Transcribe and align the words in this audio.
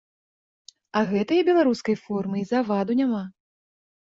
А 1.01 1.03
гэтае 1.11 1.37
беларускай 1.49 1.99
формы 2.07 2.35
і 2.41 2.49
заваду 2.53 2.91
няма. 3.03 3.21